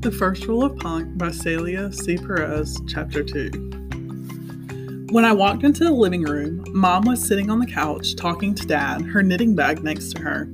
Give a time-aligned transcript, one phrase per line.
[0.00, 2.16] The First Rule of Punk by Celia C.
[2.16, 5.08] Perez, Chapter 2.
[5.10, 8.64] When I walked into the living room, Mom was sitting on the couch talking to
[8.64, 10.52] Dad, her knitting bag next to her.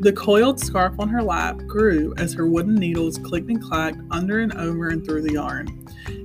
[0.00, 4.40] The coiled scarf on her lap grew as her wooden needles clicked and clacked under
[4.40, 5.77] and over and through the yarn.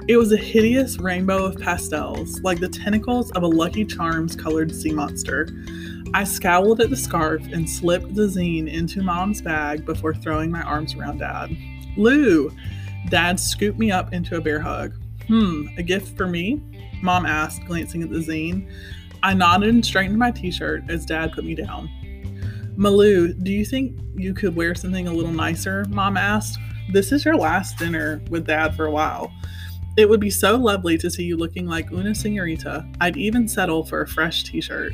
[0.06, 4.76] It was a hideous rainbow of pastels, like the tentacles of a Lucky Charms colored
[4.76, 5.48] sea monster.
[6.14, 10.62] I scowled at the scarf and slipped the zine into Mom's bag before throwing my
[10.62, 11.56] arms around Dad.
[11.96, 12.52] Lou!
[13.08, 14.94] Dad scooped me up into a bear hug.
[15.28, 16.62] Hmm, a gift for me?
[17.02, 18.70] Mom asked, glancing at the zine.
[19.24, 21.90] I nodded and straightened my t shirt as Dad put me down.
[22.78, 25.86] Malou, do you think you could wear something a little nicer?
[25.88, 26.60] Mom asked.
[26.92, 29.32] This is your last dinner with Dad for a while.
[29.96, 32.86] It would be so lovely to see you looking like una senorita.
[33.00, 34.94] I'd even settle for a fresh t shirt.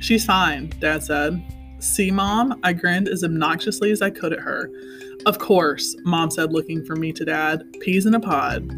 [0.00, 1.42] She's fine, Dad said.
[1.78, 2.60] See, Mom?
[2.62, 4.70] I grinned as obnoxiously as I could at her.
[5.24, 7.64] Of course, Mom said, looking from me to Dad.
[7.80, 8.70] Peas in a pod.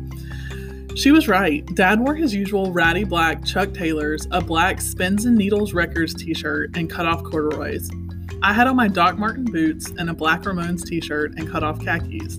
[0.94, 1.64] She was right.
[1.74, 6.34] Dad wore his usual ratty black Chuck Taylors, a black Spins and Needles Records t
[6.34, 7.90] shirt, and cut off corduroys.
[8.42, 11.62] I had on my Doc Martens boots and a black Ramones t shirt and cut
[11.62, 12.36] off khakis.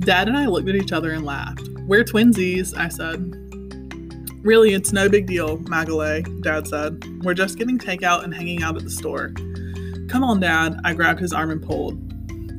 [0.00, 1.65] Dad and I looked at each other and laughed.
[1.86, 3.32] We're twinsies, I said.
[4.44, 7.04] Really, it's no big deal, Magale, Dad said.
[7.22, 9.30] We're just getting takeout and hanging out at the store.
[10.08, 10.80] Come on, Dad.
[10.84, 11.96] I grabbed his arm and pulled.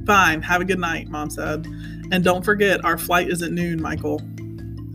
[0.05, 1.67] Fine, have a good night, Mom said.
[2.09, 4.21] And don't forget, our flight is at noon, Michael.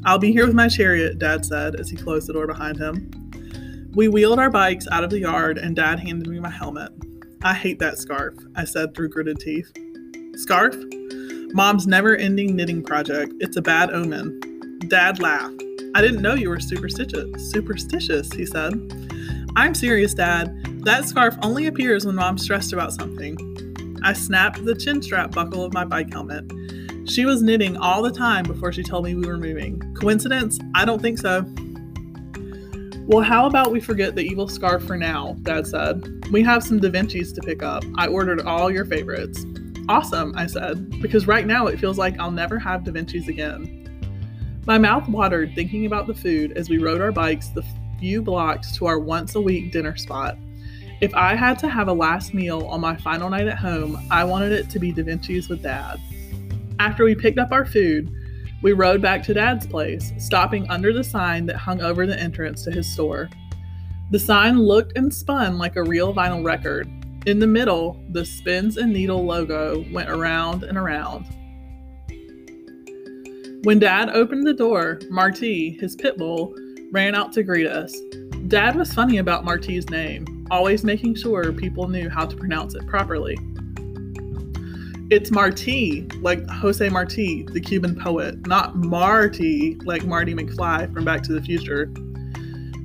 [0.06, 3.10] I'll be here with my chariot, Dad said as he closed the door behind him.
[3.94, 6.90] We wheeled our bikes out of the yard, and Dad handed me my helmet.
[7.42, 9.70] I hate that scarf, I said through gritted teeth.
[10.36, 10.74] Scarf?
[11.54, 13.34] Mom's never ending knitting project.
[13.40, 14.40] It's a bad omen.
[14.88, 15.62] Dad laughed.
[15.94, 17.50] I didn't know you were superstitious.
[17.50, 18.72] Superstitious, he said.
[19.54, 20.56] I'm serious, Dad.
[20.84, 23.36] That scarf only appears when Mom's stressed about something.
[24.02, 26.50] I snapped the chin strap buckle of my bike helmet.
[27.04, 29.80] She was knitting all the time before she told me we were moving.
[29.94, 30.58] Coincidence?
[30.74, 31.44] I don't think so.
[33.06, 35.36] Well, how about we forget the evil scarf for now?
[35.42, 36.02] Dad said.
[36.32, 37.84] We have some Da Vinci's to pick up.
[37.98, 39.44] I ordered all your favorites.
[39.88, 43.78] Awesome, I said, because right now it feels like I'll never have Da Vinci's again.
[44.66, 47.64] My mouth watered thinking about the food as we rode our bikes the
[47.98, 50.36] few blocks to our once a week dinner spot.
[51.00, 54.22] If I had to have a last meal on my final night at home, I
[54.22, 56.00] wanted it to be Da Vinci's with Dad.
[56.78, 58.12] After we picked up our food,
[58.62, 62.62] we rode back to Dad's place, stopping under the sign that hung over the entrance
[62.64, 63.28] to his store.
[64.12, 66.88] The sign looked and spun like a real vinyl record.
[67.24, 71.24] In the middle, the Spins and Needle logo went around and around.
[73.62, 76.52] When Dad opened the door, Marty, his pit bull,
[76.90, 77.96] ran out to greet us.
[78.48, 82.84] Dad was funny about Marty's name, always making sure people knew how to pronounce it
[82.88, 83.38] properly.
[85.08, 91.22] It's Marty, like Jose Marti, the Cuban poet, not Marty, like Marty McFly from Back
[91.22, 91.88] to the Future.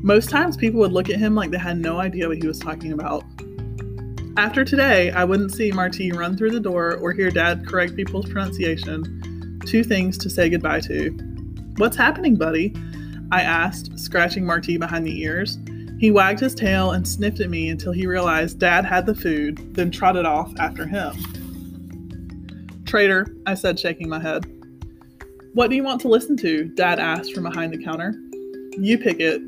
[0.03, 2.59] Most times people would look at him like they had no idea what he was
[2.59, 3.23] talking about.
[4.37, 8.29] After today, I wouldn't see Marty run through the door or hear Dad correct people's
[8.29, 11.09] pronunciation two things to say goodbye to.
[11.77, 12.75] What's happening, buddy?
[13.31, 15.57] I asked, scratching Marty behind the ears.
[15.99, 19.73] He wagged his tail and sniffed at me until he realized Dad had the food,
[19.73, 21.13] then trotted off after him.
[22.85, 24.45] Traitor, I said, shaking my head.
[25.53, 26.65] What do you want to listen to?
[26.75, 28.13] Dad asked from behind the counter.
[28.77, 29.41] You pick it.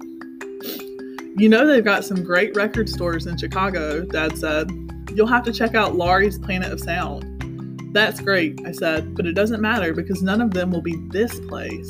[1.38, 4.70] You know they've got some great record stores in Chicago, Dad said.
[5.16, 7.92] You'll have to check out Laurie's Planet of Sound.
[7.94, 11.40] That's great, I said, but it doesn't matter because none of them will be this
[11.42, 11.88] place.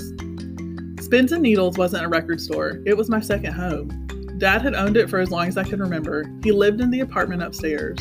[1.01, 3.89] Spins and Needles wasn't a record store, it was my second home.
[4.37, 6.31] Dad had owned it for as long as I could remember.
[6.43, 7.97] He lived in the apartment upstairs.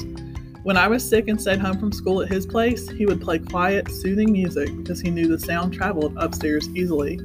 [0.63, 3.39] When I was sick and stayed home from school at his place, he would play
[3.39, 7.19] quiet, soothing music because he knew the sound traveled upstairs easily.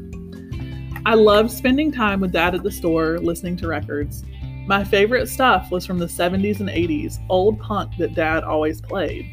[1.05, 4.23] I loved spending time with Dad at the store, listening to records.
[4.65, 9.29] My favorite stuff was from the 70s and 80s, old punk that Dad always played.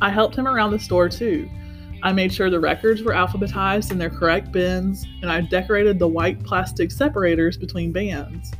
[0.00, 1.50] I helped him around the store too.
[2.02, 6.08] I made sure the records were alphabetized in their correct bins, and I decorated the
[6.08, 8.50] white plastic separators between bands.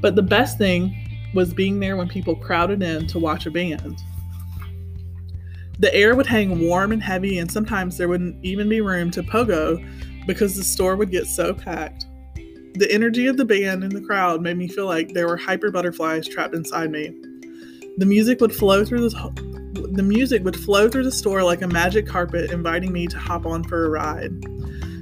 [0.00, 0.92] But the best thing
[1.34, 4.00] was being there when people crowded in to watch a band.
[5.78, 9.22] The air would hang warm and heavy, and sometimes there wouldn't even be room to
[9.22, 9.78] pogo
[10.26, 12.06] because the store would get so packed.
[12.74, 15.70] The energy of the band and the crowd made me feel like there were hyper
[15.70, 17.14] butterflies trapped inside me.
[17.98, 19.50] The music would flow through the
[19.92, 23.46] the music would flow through the store like a magic carpet, inviting me to hop
[23.46, 24.32] on for a ride.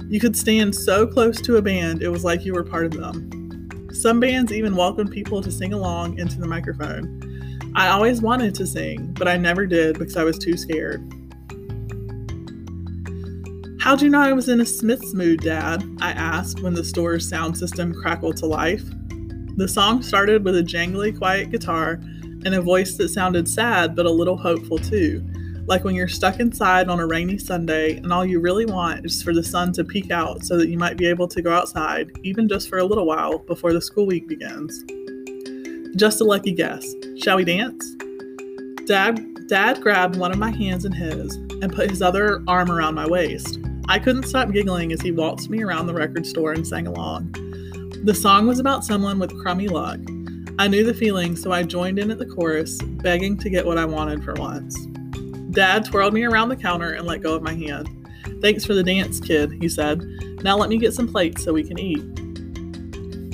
[0.09, 2.93] You could stand so close to a band, it was like you were part of
[2.93, 3.89] them.
[3.93, 7.71] Some bands even welcomed people to sing along into the microphone.
[7.75, 11.01] I always wanted to sing, but I never did because I was too scared.
[13.79, 15.81] How'd you know I was in a Smiths mood, Dad?
[16.01, 18.83] I asked when the store's sound system crackled to life.
[19.55, 21.93] The song started with a jangly, quiet guitar
[22.43, 25.25] and a voice that sounded sad but a little hopeful too,
[25.65, 29.23] like when you're stuck inside on a rainy Sunday and all you really want is
[29.23, 32.11] for the sun to peek out so that you might be able to go outside,
[32.21, 34.83] even just for a little while before the school week begins.
[35.95, 36.85] Just a lucky guess.
[37.17, 37.95] Shall we dance?
[38.85, 42.93] Dad, Dad grabbed one of my hands in his and put his other arm around
[42.93, 43.57] my waist.
[43.89, 47.31] I couldn't stop giggling as he waltzed me around the record store and sang along.
[48.03, 49.99] The song was about someone with crummy luck.
[50.59, 53.79] I knew the feeling, so I joined in at the chorus, begging to get what
[53.79, 54.77] I wanted for once.
[55.49, 57.89] Dad twirled me around the counter and let go of my hand.
[58.43, 60.05] Thanks for the dance, kid, he said.
[60.43, 62.03] Now let me get some plates so we can eat.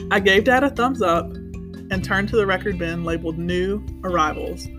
[0.09, 1.25] I gave Dad a thumbs up
[1.91, 4.69] and turned to the record bin labeled New Arrivals.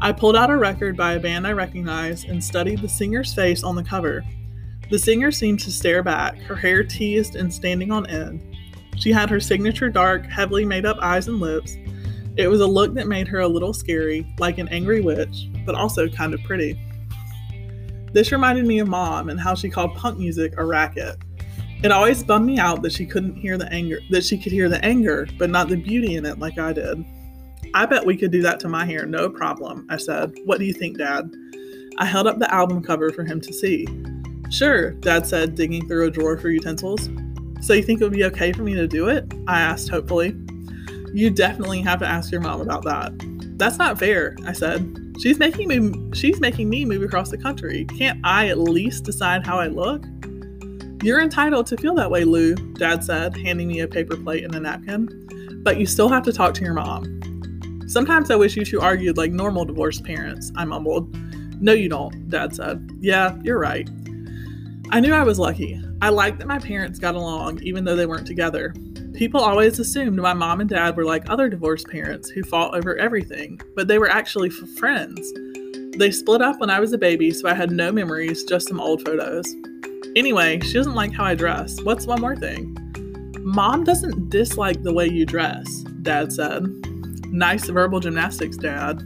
[0.00, 3.64] I pulled out a record by a band I recognized and studied the singer's face
[3.64, 4.22] on the cover.
[4.90, 8.42] The singer seemed to stare back, her hair teased and standing on end.
[8.96, 11.76] She had her signature dark, heavily made up eyes and lips.
[12.36, 15.74] It was a look that made her a little scary, like an angry witch, but
[15.74, 16.80] also kind of pretty.
[18.12, 21.16] This reminded me of mom and how she called punk music a racket.
[21.82, 24.68] It always bummed me out that she couldn't hear the anger, that she could hear
[24.68, 27.04] the anger, but not the beauty in it like I did.
[27.74, 30.32] I bet we could do that to my hair, no problem, I said.
[30.44, 31.30] What do you think, Dad?
[31.98, 33.86] I held up the album cover for him to see.
[34.50, 37.08] Sure, Dad said, digging through a drawer for utensils.
[37.60, 39.30] So you think it would be okay for me to do it?
[39.46, 40.34] I asked hopefully.
[41.12, 43.12] You definitely have to ask your mom about that.
[43.58, 45.14] That's not fair, I said.
[45.20, 47.84] She's making me she's making me move across the country.
[47.98, 50.04] Can't I at least decide how I look?
[51.02, 54.54] You're entitled to feel that way, Lou, Dad said, handing me a paper plate and
[54.54, 55.60] a napkin.
[55.62, 57.84] But you still have to talk to your mom.
[57.88, 61.16] Sometimes I wish you two argued like normal divorced parents, I mumbled.
[61.60, 62.88] No, you don't, Dad said.
[63.00, 63.88] Yeah, you're right.
[64.90, 65.78] I knew I was lucky.
[66.00, 68.74] I liked that my parents got along even though they weren't together.
[69.12, 72.96] People always assumed my mom and dad were like other divorced parents who fought over
[72.96, 75.30] everything, but they were actually friends.
[75.98, 78.80] They split up when I was a baby, so I had no memories, just some
[78.80, 79.54] old photos.
[80.16, 81.82] Anyway, she doesn't like how I dress.
[81.82, 82.74] What's one more thing?
[83.40, 86.62] Mom doesn't dislike the way you dress, Dad said.
[87.30, 89.02] Nice verbal gymnastics, Dad.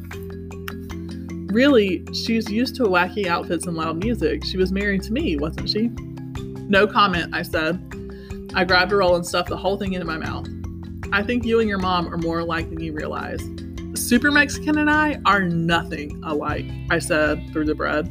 [1.53, 4.43] Really, she's used to wacky outfits and loud music.
[4.43, 5.89] She was married to me, wasn't she?
[6.69, 7.79] No comment, I said.
[8.55, 10.49] I grabbed a roll and stuffed the whole thing into my mouth.
[11.13, 13.43] I think you and your mom are more alike than you realize.
[13.95, 18.09] Super Mexican and I are nothing alike, I said through the bread.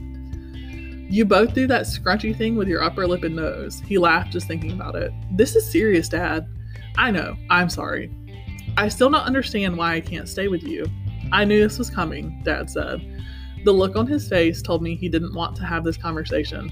[1.09, 3.81] You both do that scrunchy thing with your upper lip and nose.
[3.87, 5.11] He laughed just thinking about it.
[5.31, 6.47] This is serious, Dad.
[6.95, 7.35] I know.
[7.49, 8.11] I'm sorry.
[8.77, 10.85] I still don't understand why I can't stay with you.
[11.31, 13.01] I knew this was coming, Dad said.
[13.63, 16.69] The look on his face told me he didn't want to have this conversation.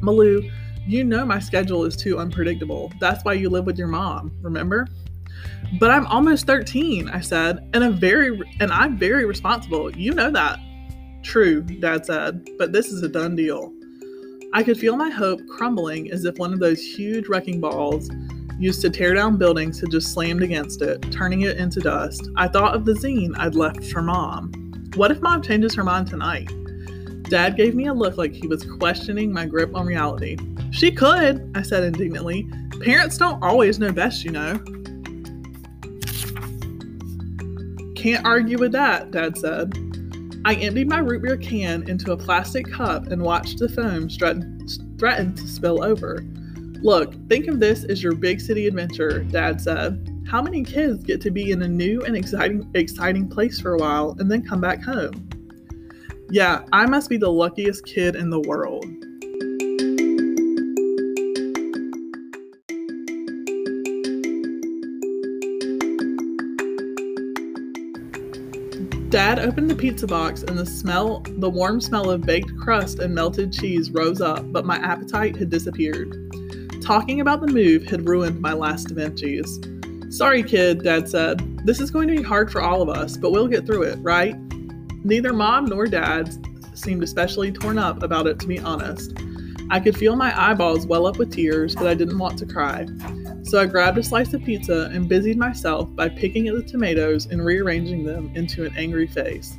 [0.00, 0.50] Malou,
[0.86, 2.92] you know my schedule is too unpredictable.
[3.00, 4.86] That's why you live with your mom, remember?
[5.80, 9.90] But I'm almost 13, I said, and a very and I'm very responsible.
[9.96, 10.58] You know that.
[11.22, 13.72] True, Dad said, but this is a done deal.
[14.52, 18.08] I could feel my hope crumbling as if one of those huge wrecking balls
[18.58, 22.28] used to tear down buildings had just slammed against it, turning it into dust.
[22.36, 24.52] I thought of the zine I'd left for mom.
[24.96, 26.48] What if mom changes her mind tonight?
[27.24, 30.36] Dad gave me a look like he was questioning my grip on reality.
[30.70, 32.48] She could, I said indignantly.
[32.80, 34.54] Parents don't always know best, you know.
[37.96, 39.72] Can't argue with that, Dad said.
[40.44, 45.34] I emptied my root beer can into a plastic cup and watched the foam threaten
[45.34, 46.24] to spill over.
[46.82, 50.08] Look, think of this as your big city adventure, Dad said.
[50.26, 53.78] How many kids get to be in a new and exciting exciting place for a
[53.78, 55.28] while and then come back home?
[56.30, 58.84] Yeah, I must be the luckiest kid in the world.
[69.10, 73.14] Dad opened the pizza box and the smell, the warm smell of baked crust and
[73.14, 76.16] melted cheese rose up, but my appetite had disappeared.
[76.82, 79.60] Talking about the move had ruined my last Da Vinci's.
[80.14, 81.40] Sorry, kid, Dad said.
[81.40, 83.82] Uh, this is going to be hard for all of us, but we'll get through
[83.82, 84.36] it, right?
[85.04, 86.32] Neither mom nor dad
[86.78, 89.12] seemed especially torn up about it, to be honest.
[89.70, 92.86] I could feel my eyeballs well up with tears, but I didn't want to cry.
[93.42, 97.26] So I grabbed a slice of pizza and busied myself by picking at the tomatoes
[97.26, 99.56] and rearranging them into an angry face.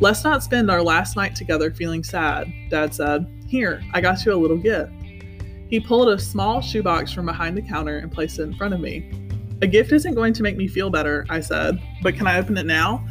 [0.00, 3.26] Let's not spend our last night together feeling sad, Dad said.
[3.48, 4.92] Here, I got you a little gift.
[5.68, 8.80] He pulled a small shoebox from behind the counter and placed it in front of
[8.80, 9.12] me.
[9.62, 12.56] A gift isn't going to make me feel better, I said, but can I open
[12.56, 13.06] it now?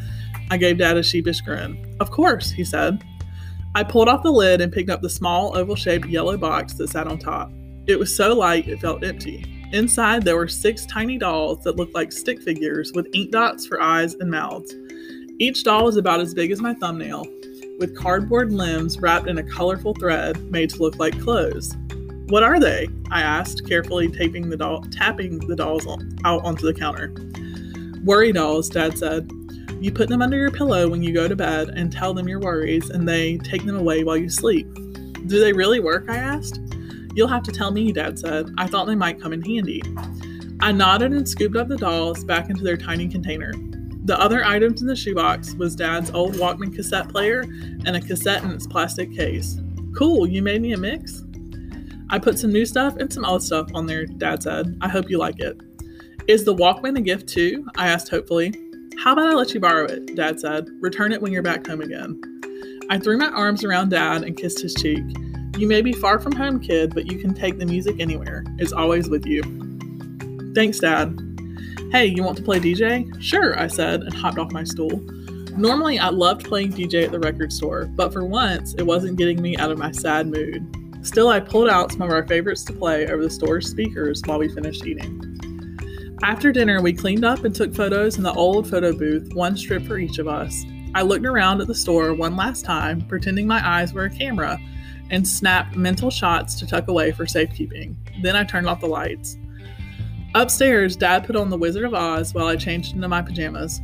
[0.50, 1.96] I gave Dad a sheepish grin.
[2.00, 3.04] Of course, he said.
[3.76, 6.90] I pulled off the lid and picked up the small oval shaped yellow box that
[6.90, 7.52] sat on top.
[7.86, 9.46] It was so light it felt empty.
[9.72, 13.80] Inside, there were six tiny dolls that looked like stick figures with ink dots for
[13.80, 14.74] eyes and mouths.
[15.38, 17.26] Each doll was about as big as my thumbnail,
[17.78, 21.78] with cardboard limbs wrapped in a colorful thread made to look like clothes.
[22.30, 22.88] What are they?
[23.12, 27.14] I asked, carefully taping the doll, tapping the dolls on, out onto the counter.
[28.04, 29.32] Worry dolls, Dad said.
[29.82, 32.40] You put them under your pillow when you go to bed and tell them your
[32.40, 34.68] worries, and they take them away while you sleep.
[35.28, 36.06] Do they really work?
[36.10, 36.60] I asked.
[37.14, 38.50] You'll have to tell me, Dad said.
[38.58, 39.82] I thought they might come in handy.
[40.60, 43.54] I nodded and scooped up the dolls back into their tiny container.
[44.06, 48.44] The other items in the shoebox was Dad's old Walkman cassette player and a cassette
[48.44, 49.60] in its plastic case.
[49.96, 51.24] Cool, you made me a mix?
[52.10, 54.78] I put some new stuff and some old stuff on there, Dad said.
[54.82, 55.60] I hope you like it.
[56.30, 57.66] Is the Walkman a gift too?
[57.76, 58.54] I asked hopefully.
[59.00, 60.16] How about I let you borrow it?
[60.16, 60.70] Dad said.
[60.80, 62.22] Return it when you're back home again.
[62.88, 65.04] I threw my arms around Dad and kissed his cheek.
[65.58, 68.44] You may be far from home, kid, but you can take the music anywhere.
[68.60, 69.42] It's always with you.
[70.54, 71.20] Thanks, Dad.
[71.92, 73.12] Hey, you want to play DJ?
[73.20, 75.00] Sure, I said and hopped off my stool.
[75.58, 79.42] Normally, I loved playing DJ at the record store, but for once, it wasn't getting
[79.42, 80.64] me out of my sad mood.
[81.02, 84.38] Still, I pulled out some of our favorites to play over the store's speakers while
[84.38, 85.40] we finished eating.
[86.22, 89.86] After dinner, we cleaned up and took photos in the old photo booth, one strip
[89.86, 90.66] for each of us.
[90.94, 94.60] I looked around at the store one last time, pretending my eyes were a camera,
[95.12, 97.96] and snapped mental shots to tuck away for safekeeping.
[98.22, 99.38] Then I turned off the lights.
[100.36, 103.80] Upstairs, Dad put on The Wizard of Oz while I changed into my pajamas.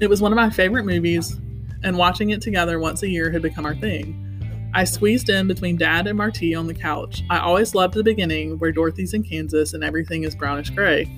[0.00, 1.40] It was one of my favorite movies,
[1.82, 4.70] and watching it together once a year had become our thing.
[4.72, 7.22] I squeezed in between Dad and Marty on the couch.
[7.28, 11.10] I always loved the beginning where Dorothy's in Kansas and everything is brownish gray.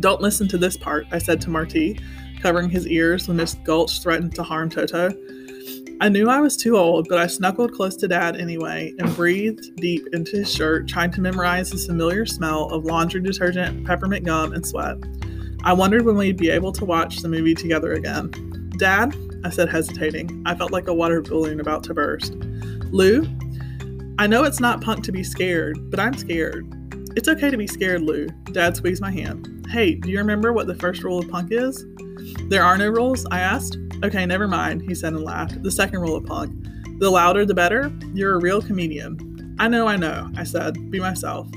[0.00, 2.00] Don't listen to this part, I said to Marty,
[2.40, 5.12] covering his ears when Miss Gulch threatened to harm Toto.
[6.00, 9.76] I knew I was too old, but I snuggled close to Dad anyway and breathed
[9.76, 14.52] deep into his shirt, trying to memorize his familiar smell of laundry detergent, peppermint gum,
[14.52, 14.98] and sweat.
[15.62, 18.30] I wondered when we'd be able to watch the movie together again.
[18.76, 20.42] Dad, I said, hesitating.
[20.44, 22.34] I felt like a water balloon about to burst.
[22.90, 23.26] Lou,
[24.18, 26.66] I know it's not punk to be scared, but I'm scared.
[27.16, 28.26] It's okay to be scared, Lou.
[28.52, 29.53] Dad squeezed my hand.
[29.68, 31.84] Hey, do you remember what the first rule of punk is?
[32.48, 33.26] There are no rules?
[33.30, 33.76] I asked.
[34.04, 35.62] Okay, never mind, he said and laughed.
[35.62, 36.54] The second rule of punk.
[37.00, 37.92] The louder the better.
[38.12, 39.56] You're a real comedian.
[39.58, 40.90] I know, I know, I said.
[40.90, 41.48] Be myself.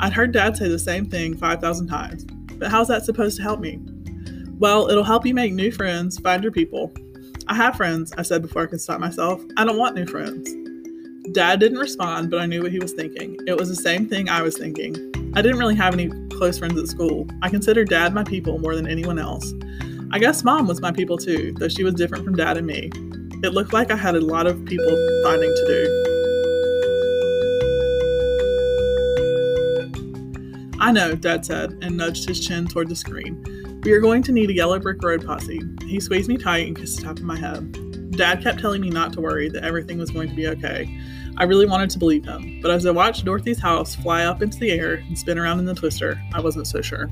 [0.00, 2.24] I'd heard Dad say the same thing 5,000 times.
[2.58, 3.80] But how's that supposed to help me?
[4.58, 6.92] Well, it'll help you make new friends, find your people.
[7.48, 9.42] I have friends, I said before I could stop myself.
[9.56, 10.54] I don't want new friends.
[11.32, 13.38] Dad didn't respond, but I knew what he was thinking.
[13.46, 14.94] It was the same thing I was thinking.
[15.34, 17.26] I didn't really have any close friends at school.
[17.42, 19.52] I considered Dad my people more than anyone else.
[20.12, 22.90] I guess mom was my people too, though she was different from dad and me.
[23.42, 24.86] It looked like I had a lot of people
[25.22, 26.04] finding to do.
[30.80, 33.44] I know, Dad said, and nudged his chin toward the screen.
[33.82, 35.60] We are going to need a yellow brick road posse.
[35.86, 37.87] He squeezed me tight and kissed the top of my head.
[38.10, 40.88] Dad kept telling me not to worry, that everything was going to be okay.
[41.36, 44.58] I really wanted to believe him, but as I watched Dorothy's house fly up into
[44.58, 47.10] the air and spin around in the twister, I wasn't so sure.